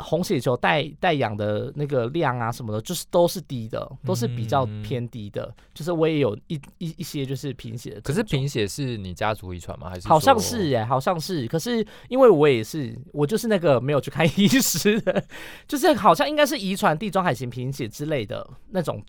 [0.00, 5.54] 红血球带带氧的那个量啊什么的，就是都是低的，都是比较偏低的。
[5.72, 8.00] 就是我也有一一一些就是贫血的。
[8.00, 9.88] 可是贫血是你家族遗传吗？
[9.88, 11.46] 还是好像是耶，好像是。
[11.46, 15.24] 可是因为我也是，我就是那个没有去看 医师的，
[15.66, 19.02] 就是好像应该是遗传地中海型贫血之类的那种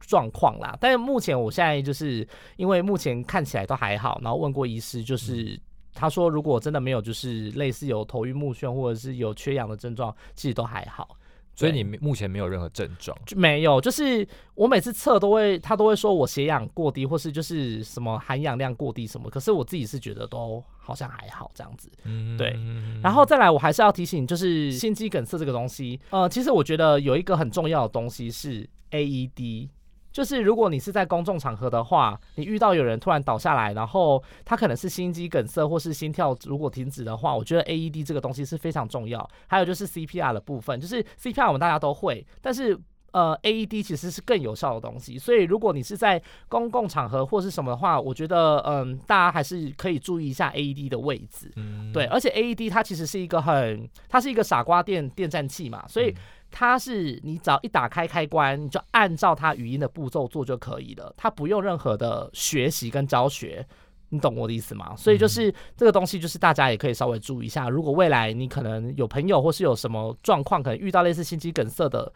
[0.00, 0.76] 状况啦。
[0.80, 5.58] 但是目前我现在就是因为目前看起来都还好，然后问过医师就是。
[5.94, 11.16] 他说：“如果真的没有，就是类似有头晕目眩，或者是有缺氧的症状，其实都还好。
[11.54, 13.78] 所以你目前没有任何症状，没有。
[13.78, 19.28] 就是我每次测都会，他都会说我血氧过低，或是就是什么含氧量过低什么。
[19.28, 21.90] 可是我自己是觉得都好像还好这样子。
[22.38, 22.58] 对。
[23.02, 29.68] 然后再来，我还是要提醒，就是心肌梗塞这个东西，呃，其实我觉得有一个很重要的东西是 AED。”
[30.12, 39.28] 就是如果你是在公众场合的话，你遇到有人突然倒下来，然后他可能是心肌梗塞或是心跳如果停止的话，我觉得 AED 这个东西是非常重要。
[39.46, 42.78] 还有就是 CPR 的部分，就是 CPR 我们大家都会，但是
[43.12, 45.18] 呃 AED 其实是更有效的东西。
[45.18, 51.52] 所以如果你是在公共场合或是什么的话，我觉得嗯大家还是可以注意一下 AED 的位置。
[51.92, 56.14] 对，而且 AED 它其实是一个很，它是一个傻瓜电电战器嘛，所以。
[56.54, 63.66] 它是你只要一打开开关，你就按照它语音的步骤做就可以了，它不用任何的学习跟教学，
[64.10, 64.94] 你懂我的意思吗？
[64.94, 72.12] 所以就是这个东西，就是大家也可以稍微注意一下，如果未来你可能有朋友或是有什么状况，可能遇到类似心肌梗塞的。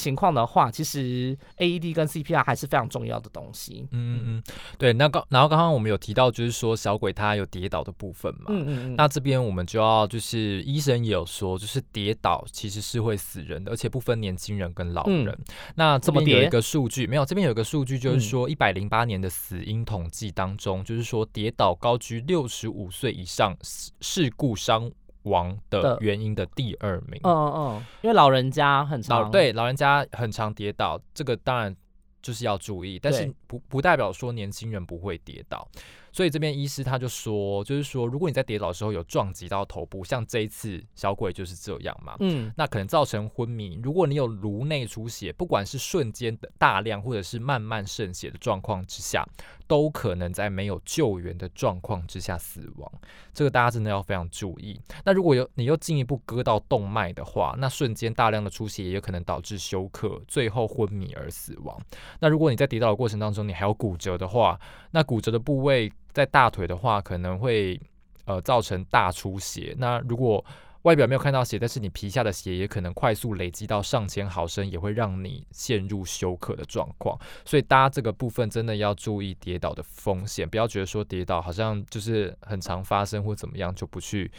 [0.00, 3.86] 情况的话，其实 AED 跟 CPR 还是非常重要的东西。
[3.92, 4.42] 嗯嗯，
[4.78, 4.92] 对。
[4.92, 8.46] 那刚然后刚刚我们有提到，就是说小鬼他有跌倒的部分嘛。
[8.48, 8.96] 嗯嗯嗯。
[8.96, 15.38] 那这边我们就要就是医生也有说，就是跌倒其实是会死人的，而且不分年轻人跟老人。
[15.74, 24.90] 那这边有一个数据，没有这边有一个数据，就是说一百零八年的死因统计当中，就是说跌倒高居六十五岁以上事故伤。
[25.24, 31.74] 亡的原因的第二名，嗯嗯，因为老人家很常对老人家很常跌倒，这个当然
[32.22, 35.66] 就是要注意，但是不不代表说年轻人不会跌倒。
[36.12, 43.80] 所以这边医师他就说，就是说，如果你在跌倒的时候有撞击到头部，像这一次小鬼就是这样嘛，嗯，那可能造成昏迷。
[43.82, 49.26] 如果你有颅内出血，不管是瞬间的大量或者是慢慢渗血的状况之下，
[49.66, 52.92] 都可能在没有救援的状况之下死亡。
[53.32, 54.80] 这个大家真的要非常注意。
[55.04, 61.80] 那如果有你又进一步割到动脉的话，那瞬间大量的出血也有可能导致休克，最后昏迷而死亡。
[62.18, 64.58] 那如果你在跌倒的过程当中你还有骨折的话，
[64.90, 65.90] 那骨折的部位。
[66.12, 67.80] 在大腿的话，可能会
[68.24, 69.74] 呃造成大出血。
[69.78, 70.44] 那如果
[70.82, 77.18] 外表没有看到血，但是你皮下的血也可能快速累积到上千毫升，也会让你陷入休克的状况。
[77.44, 84.30] 所以搭这个部分真的要注意跌倒的风险，不要觉得说跌倒好像就是很常发生或怎么样就不去。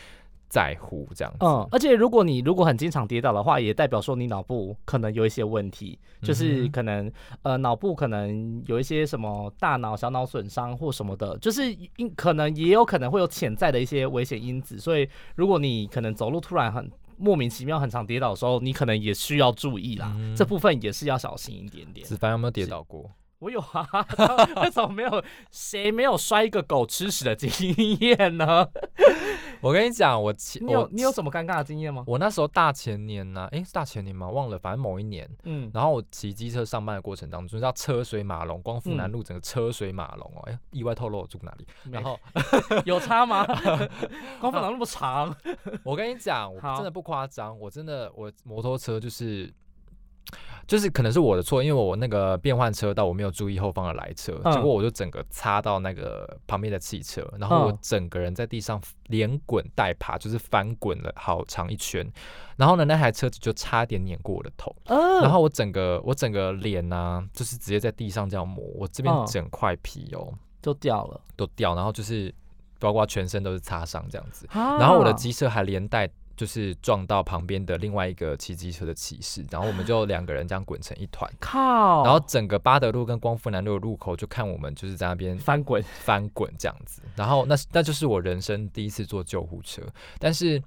[0.52, 7.10] 在乎这样子，嗯，而且如果你如果很经常跌倒的话，也代表说你脑部可能有一些问题，就是可能
[7.44, 22.06] 呃脑部可能有一些什么大脑小脑损伤或什么的，就是因可能也有可能会有潜在的一些危险因子，所以如果你可能走路突然很莫名其妙很常跌倒的时候，你可能也需要注意啦，这部分也是要小心一点点。
[22.06, 23.10] 子凡有没有跌倒过？
[23.40, 23.88] 我有啊，
[24.62, 25.24] 为什么没有？
[25.50, 28.68] 谁没有摔一个狗吃屎的经验呢？
[29.62, 32.04] 我跟你讲，我你有你有什么尴尬的经验吗？
[32.08, 34.30] 我那时候大前年呢，哎，是大前年吗？
[34.30, 41.68] 忘了，反正某一年，嗯，然后我骑机车上班的过程当中，知道车水马龙，光复南路整个车水马龙哦，哎，意外透露我住哪里？
[41.92, 42.20] 然后
[42.86, 43.46] 有差吗？
[44.42, 45.36] 光复南路那么长，
[45.84, 49.54] 我跟你讲，我真的不夸张，我真的我摩托车就是。
[50.72, 62.10] 就是可能是我的错，因为我那个变换车道我没有注意后方的来车，结果我就整个擦到那个旁边的汽车，然后我整个人在地上连滚带爬，就是翻滚了好长一圈，
[62.56, 72.34] 然后呢那台车子就差点碾过我的头，然后我整个我整个脸呢就是直接在地上这样磨，我这边整块皮哦都掉了，都掉，然后就是
[72.80, 76.10] 包括全身都是擦伤这样子，然后我的机车还连带。
[76.42, 82.04] 就是撞到旁边的另外一个骑机车的骑士，然后我们就两个人这样滚成一团，靠！
[82.04, 89.84] 然后整个巴德路跟光复南路的路口就看我们就是在那边翻滚翻滚这样子，然后那那就是我人生第一次坐救护车，
[90.18, 90.60] 但是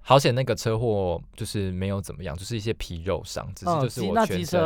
[0.00, 4.60] 好险那个车祸就是没有怎么样，就是一些皮肉伤，只是就是我全身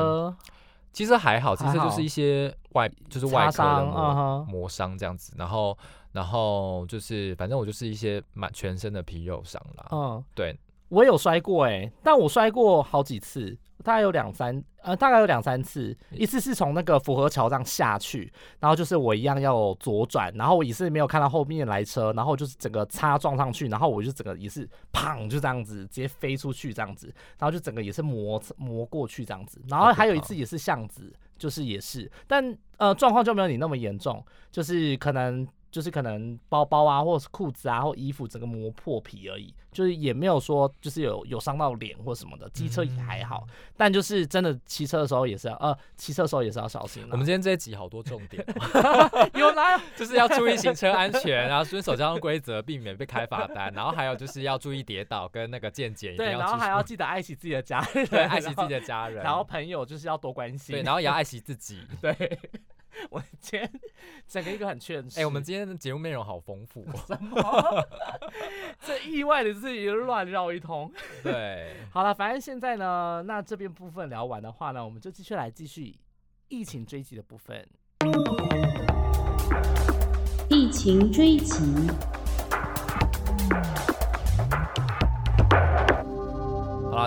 [0.93, 5.77] 其实还好，其实就是一些外就是外科的磨磨伤这样子，然后。
[6.11, 9.87] 然后就是，反正我就是一些满全身的皮肉伤啦。
[9.93, 15.97] 嗯，对，我有摔过哎，但我摔过好几次，大概有两三呃，大概有两三次。
[16.13, 27.07] 一次是从那个福和桥上下去，然后就是我一样要左转，然后我也是没有看到后面来车，然后就是整个擦撞上去，然后我就整个也是砰就这样子直接飞出去这样子，
[27.39, 29.61] 然后就整个也是磨磨过去这样子。
[29.69, 35.47] 然后还有一次也是巷子，就是也是，但呃状况就没有你那么严重，就是可能。
[35.71, 42.49] 就是可能包包啊，或者是裤子啊，或衣服整个磨破皮而已，就是也没有说就是有有伤到脸或什么的。
[42.51, 47.07] 机车也还好，但就是真的骑车的时候也是要呃，骑车的时候也是要小心。
[47.13, 48.45] 我们今天这一集好多重点，
[49.35, 56.17] 有哪就是要注意行车安全，然后遵守交通规则，避免被开罚单，然后还有就是要注意跌倒跟那个健检。
[56.17, 62.39] 对，然后还要记得爱惜自己的家人，对，爱惜自己的家人，然后朋友就是要多关心，对，然后也要爱惜自己， 对。
[63.11, 63.71] 我今天
[64.27, 65.21] 整个一个很劝世。
[65.21, 66.85] 哎，我们今天的节目内容好丰富。
[67.07, 67.87] 什么？
[68.85, 70.93] 这意外的自己乱绕一通。
[71.23, 75.97] 对，好了，反正现在呢，那这边部分聊完的话呢，我们就继续来继续
[76.49, 77.67] 疫情追击的部分。
[80.51, 81.63] 疫情追击。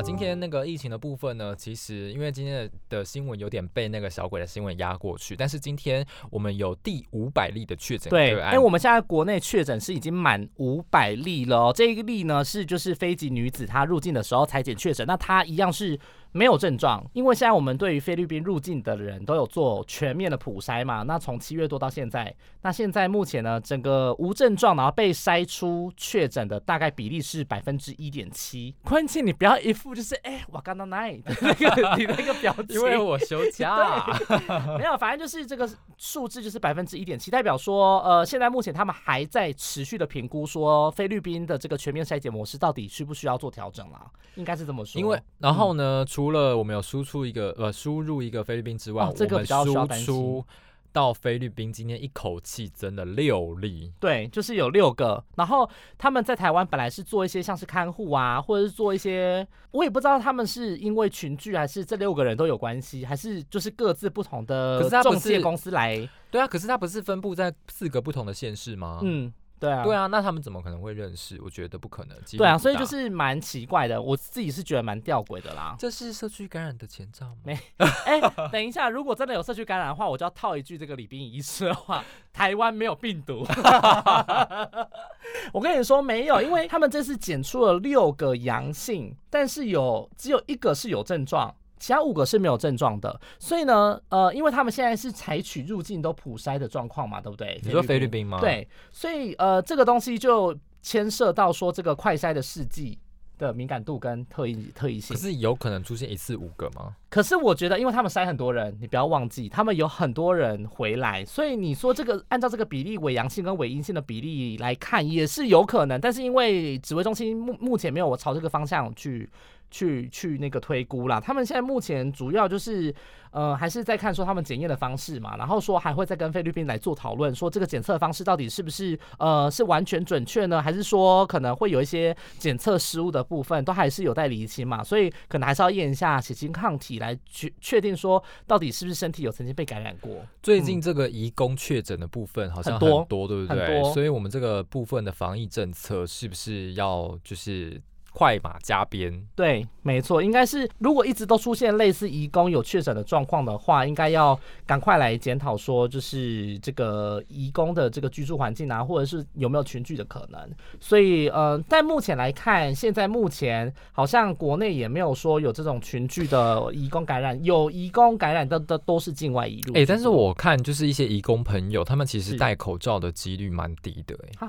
[0.01, 15.99] 啊，今天那个疫情的部分呢，其实因为今天的的新闻有点被那个小鬼的新闻压过去，但是今天我们有第五百例的确诊对，因为我们现在国内确诊是已经满五百例了，这一个例呢是就是非籍女子她入境的时候裁剪确诊，那她一样是。
[16.33, 21.03] 没有症状，因为现在我们对于菲律宾入境的人都有做全面的普筛嘛。
[21.03, 28.75] 那从七月多到现在，那现在目前呢，整个无症状然后被筛出确诊的大概比例是百分之一点七。
[28.83, 34.05] 关键你不要一副就是哎，我刚到哪里那个你那个表情，因为我休假，
[34.77, 44.99] 没有，反正就是这个数字就是百分之一点七，代表说呃，现在目前他们还在持续的评估说菲律宾的这个全面筛检模式到底需不需要做调整啦，应该是这么说。
[44.99, 50.45] 因为然后呢，除除了我们有输出一个呃输入一个菲律宾之外，我们输出
[50.93, 55.23] 到菲律宾今天一口气真的六例，对，就是有六个。
[55.35, 66.07] 然后他们在台湾本来是做一些像是看护啊，或者是做一些，我也不知道他们是因为群聚还是这六个人都有关系，还是就是各自不同的中介公司来。
[66.29, 68.99] 对啊，可是他不是分布在四个不同的县市吗？
[69.01, 69.33] 嗯。
[69.61, 71.39] 对啊，对啊，那他们怎么可能会认识？
[71.43, 72.17] 我觉得不可能。
[72.35, 75.75] 对啊，所以就是蛮奇怪的，我自己是觉得蛮吊诡的啦。
[75.77, 77.35] 这是社区感染的前兆吗？
[77.43, 77.59] 没。
[78.07, 78.19] 哎，
[78.51, 83.45] 等一下，如果真的有社区感染的话，我就要套一句这个李冰仪式的话：台湾没有病毒。
[85.53, 91.53] 我跟你说没有，因为他们这次检出了六个阳性，但是有只有一个是有症状。
[91.81, 97.59] 其他五个是没有症状的，所以呢，呃，因为他们现在是采取入境都普筛的状况嘛，对不对？
[97.63, 98.39] 你说菲律宾吗？
[98.39, 102.99] 对，所以呃，这个东西就牵涉到说这个快筛的试剂
[103.39, 105.17] 的敏感度跟特异特异性。
[105.17, 106.95] 可是有可能出现一次五个吗？
[107.09, 115.99] 可是我觉得，因为他们筛很多人，你不要忘记，他们有很多人回来，所以你说这个按照这个比例伪阳性跟伪阴性的比例来看，也是有可能。
[115.99, 119.27] 但是因为指挥中心目目前没有我朝这个方向去。
[119.71, 121.19] 去去那个推估啦。
[121.19, 122.93] 他们现在目前主要就是
[123.31, 134.83] 呃还是在看说他们检验的方式嘛，然后说还会再跟菲律宾来做讨论，说这个检测方式到底是不是呃是完全准确呢，还是说可能会有一些检测失误的部分，都还是有待厘清嘛。
[134.83, 140.11] 所以可能还是要验一下血清抗体来确确定说到底是不是身体有曾经被感染过。
[140.43, 143.83] 最近这个移工确诊的部分好像很多，对不对？
[143.93, 147.81] 所以我们这个部分的防疫政策是不是要就是？
[148.21, 160.39] 快马加鞭，对，没错，应该是如果一直都出现类似移工有确诊的状况的话，应该要赶快来检讨说，就是这个移工的这个居住环境啊，或者是有没有群聚的可能。
[160.79, 169.73] 所以，呃，在目前来看，现在目前好像国内也没有说有这种群聚的移工感染，有移工感染的的都是境外移入。
[169.73, 174.47] 哎，但是我看就是一些移工朋友，他们其实戴口罩的几率蛮低的，哎。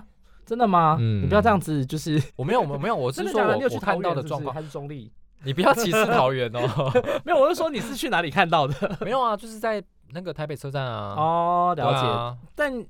[0.52, 0.98] 真的吗？
[1.00, 5.10] 嗯，你不要这样子，就是 我没有，我没有，我是说我我看到的状况，他是中立？
[5.44, 6.92] 你不要歧视桃园哦。
[7.24, 8.74] 没有，我是说你是去哪里看到的？
[9.00, 9.82] 没有啊，就是在
[10.12, 11.14] 那个台北车站啊。
[11.16, 12.38] 哦，了解。
[12.54, 12.84] 但。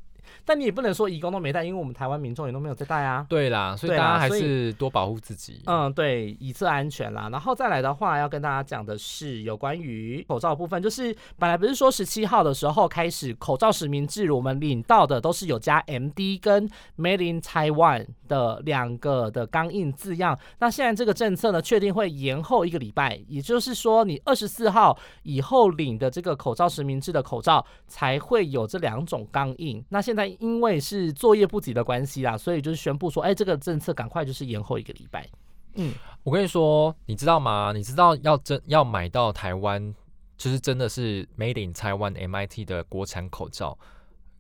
[0.45, 3.25] 但你也不能说移工都没带，因为我们台湾民众也都没有在带啊。
[3.29, 5.63] 对啦，所以大家还是多保护自己。
[5.67, 7.29] 嗯，对，以测安全啦。
[7.31, 16.69] 然后再来的话，要跟大家讲的是有关于口罩部分，就是本来不是说十七号的时候开始口罩实名制，我们领到的都是有加 MD 跟
[16.99, 20.39] Made in Taiwan 的两个的钢印字样。
[20.59, 29.85] 那现在这个政策呢，确定会延后一个礼拜，也就是说，你二十四号以后领的这个口罩实名制的口罩才会有这两种钢印。
[29.89, 30.32] 那现在。
[30.41, 35.29] 因为是作业不及的关系啦，所以就是宣布说，哎，这个政策赶快就是延后一个礼拜。
[35.75, 37.73] 嗯，我跟你说，你知道吗？
[37.75, 39.95] 你知道要真要买到台湾，
[40.37, 43.79] 就是真的是 Made in Taiwan MIT 的国产口罩，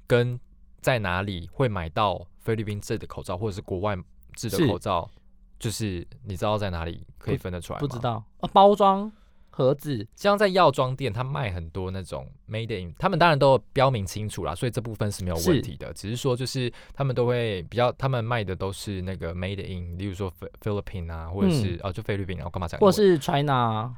[0.06, 0.38] 跟
[0.80, 3.96] 在哪里会买到菲律宾制的口罩，或者是国外
[4.34, 5.10] 制的口罩，
[5.58, 7.80] 就是你知道在哪里可以分得出来吗？
[7.80, 9.10] 不知道啊，包装。
[9.54, 15.92] 盒子像在药妆店，他卖很多那种 made in，他们当然都标明清楚啦，所以这部分是没有问题的。
[15.92, 22.80] 只是说，就是他们都会比较，他们卖的都是那个 made in，例如说菲菲律宾啊，或者是哦，就菲律宾，然后干嘛讲？
[22.80, 23.94] 或是 China。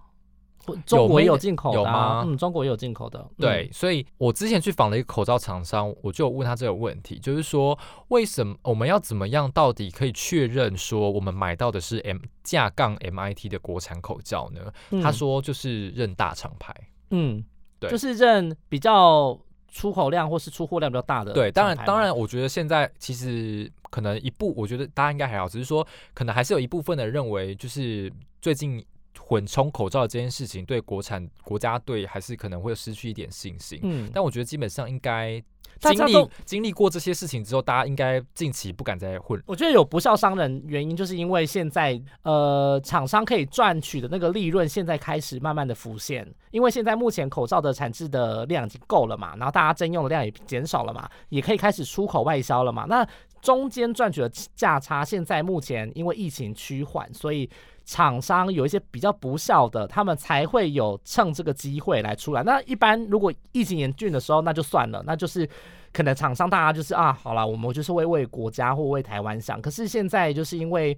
[0.87, 2.23] 中国也有进口的吗？
[2.27, 3.27] 嗯，中国也有进口的。
[3.39, 14.73] 对，所以我之前去访了一个口罩厂商，我就问他这个问题，就是说为什么我们要怎么样，到底可以确认说我们买到的是 M 架杠 MIT 的国产口罩呢？
[15.03, 16.75] 他说就是认大厂牌。
[17.11, 17.45] 嗯，
[17.79, 19.39] 对，就是认比较
[19.69, 21.33] 出口量或是出货量比较大的。
[21.33, 28.11] 对，当然，当然，我觉得现在其实可能一部，我觉得大家应该还好，只是说可能还是有一部分的认为，就是
[28.41, 28.85] 最近。
[29.27, 33.81] 混充口罩这件事情，对国产国家队还是可能会失去一点信心。
[33.83, 35.43] 嗯，但我觉得基本上应该
[35.81, 39.43] 经历经历过这些事情之后，大家应该近期不敢再混。
[39.47, 46.31] 我觉得有不孝商人原因，就是因为现在呃厂商可以赚取的那个利润，现在开始慢慢的浮现。
[46.51, 52.85] 因为现在目前口罩的产制的量已经够了嘛，然后大家征用的量也减少了嘛，也可以开始出口外销了嘛。
[52.87, 53.09] 那
[53.41, 57.49] 中间赚取的价差，现在目前因为疫情趋缓，所以。
[57.85, 62.43] 厂商有一些比较不孝的，他们才会有趁这个机会来出来。
[62.43, 65.49] 那一般如果疫情严峻的时候，那就算了，那就是
[65.93, 69.61] 可能厂商大家就是啊，好了，我们就是会为国家或为台湾想。
[69.61, 70.97] 可是现在就是因为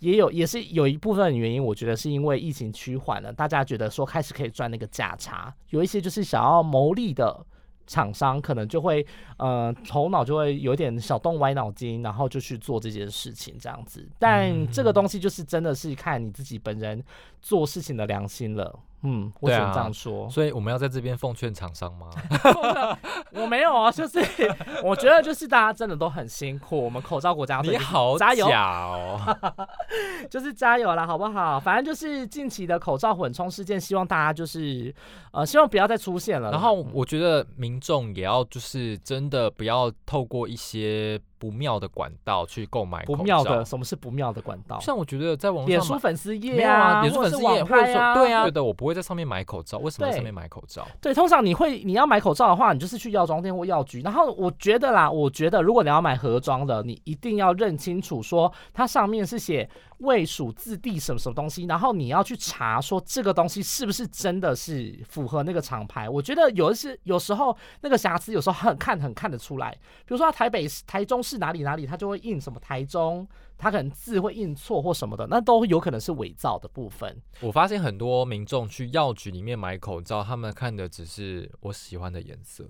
[0.00, 7.44] 也有也是有一部分原因，我觉得是因为疫情趋缓了，大家觉得说开始可以赚那个价差，有一些就是想要牟利的。
[7.86, 9.04] 厂商可能就会，
[9.36, 14.08] 呃，头脑就会有点小动歪脑筋，然后就去做这件事情这样子。
[14.18, 17.02] 但这个东西就是真的是看你自己本人
[17.40, 18.78] 做事情的良心了。
[19.04, 20.28] 嗯，我只能这样说。
[20.28, 22.08] 所以我们要在这边奉劝厂商吗？
[23.32, 24.18] 我没有啊，就是
[24.82, 26.82] 我觉得就是大家真的都很辛苦。
[26.82, 29.20] 我们口罩国家你好加油哦，
[30.30, 31.60] 就是加油啦，好不好？
[31.60, 34.94] 反正就是近期的口罩混充事件，希望大家就是
[35.32, 36.50] 呃，希望不要再出现了。
[36.50, 41.20] 然后我觉得民众也要就是真的不要透过一些。
[41.38, 44.78] 不妙的管道去购买不妙的，什么是不妙的管道？
[44.80, 50.86] 像我觉得在网脸书粉丝页啊，脸书粉丝页或者说对啊，觉得我不会在上面买口罩，为什么在上面买口罩？
[51.00, 54.00] 对，通常你会你要买口罩的话，你就是去药妆店或药局。
[54.02, 59.68] 然后我觉得啦，我觉得如果你要买盒装的，你一定要认清楚，说它上面是写。
[59.98, 66.10] 未属自地什么什么东西，然后你要去查说这个东西是不是真的是符合那个厂牌。
[66.10, 69.70] 我觉得有的是有时候那个瑕疵有时候很看很看得出来。
[70.04, 73.26] 比如说台北台中市哪里哪里，它就会印什么台中，
[73.56, 77.16] 它可能字会印错或什么的，那都有可能是伪造的部分。
[77.40, 82.68] 我发现很多民众去药局里面买口罩，他们看的只是我喜欢的颜色。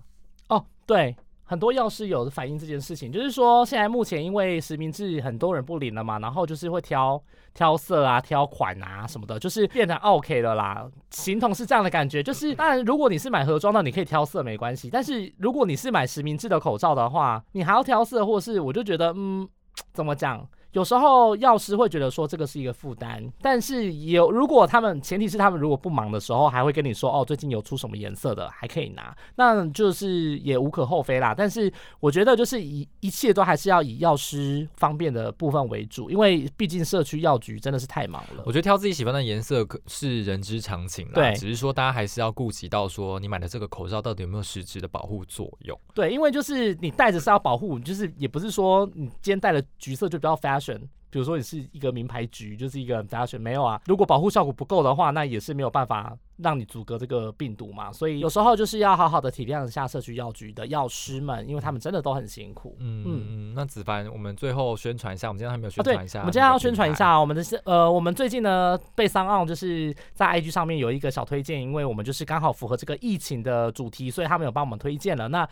[0.49, 1.17] 哦，对。
[1.45, 7.23] 很多药师有反映这件事情，就是说现在目前因为实名制很多人不领了嘛，然后就是会挑
[7.53, 10.87] 挑色啊、挑款啊什么的，就是变成 OK 了啦。
[11.11, 19.47] 形同是这样的感觉，就是当然如果你是买盒装的，你可以挑色没关系，但是如果你是买实名制的口罩的话，你还要挑色，或是我就觉得嗯，
[19.93, 20.47] 怎么讲？
[20.75, 31.33] 有时候药师会觉得说这个是一个负担，但是有如果他们前提是他们如果不忙的时候，还会跟你说哦，最近有出什么颜色的还可以拿，那就是也无可厚非啦。
[31.33, 38.43] 但是我觉得就是一一切都还是要以药师方便的部分为主，因为毕竟社区药局真的是太忙了。
[38.45, 45.79] 我觉得挑自己喜欢的颜色是人之常情啦，对，只是说大家还是要顾及到说你买的这个口罩到底有没有实质的保护作用。
[45.95, 50.64] 对，因为就是你戴着是要保护，就是也不是说你今天戴了橘色就比较 fashion。
[51.11, 53.81] 比如说你是一个名牌局，就是一个 fashion，没有啊。
[53.87, 57.93] 如果保护效果不够的话，那也是没有办法让你阻隔这个病毒嘛。
[57.93, 62.77] 所以有时候就是要好好的体谅一下社区药局的药师们，因为他们真的都很辛苦。
[62.81, 63.55] 嗯嗯嗯。
[63.55, 66.19] 那子凡，我们最后宣传一下，我们今天还没有宣传一下。
[66.19, 75.29] 我们今天要宣传一下，我们的是呃，我们最近呢被三奥就是在 IG 上面有一个小推荐，因为我们就是刚好符合这个疫情的主题，所以他们有帮我们推荐了。
[75.29, 75.49] 那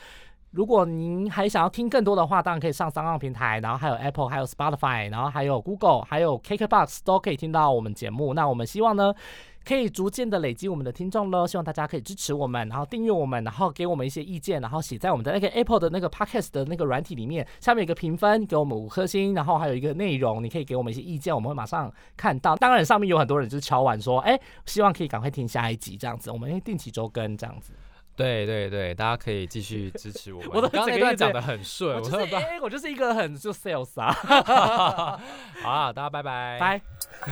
[0.52, 8.34] 如果您还想要听更多的话，当然可以上三浪平台，然后还有 Apple，还有 Spotify，然后还有 Google，还有 KKBox 都可以听到我们节目。
[8.34, 9.14] 那我们希望呢，
[9.64, 11.46] 可以逐渐的累积我们的听众喽。
[11.46, 22.54] 希望大家可以支持我们，然后订阅我们，然后给我们一些意见，然后写在我们的那个 Apple 的那个 Podcast 的那个软体里面，下面有个评分，给我们五颗星，然后还有一个内容，你可以给我们一些意见，我们会马上看到。
[22.56, 27.72] 当然上面有很多人就是敲完说，哎，希望可以赶快听下一集这样子，我们会定期周更这样子。
[28.14, 30.50] 对对对，大家可以继续支持我们。
[30.52, 34.12] 我的刚才段讲的很顺，我就是哎，我就是一个很就 sales 啊。
[35.62, 36.80] 好，大家拜拜，拜。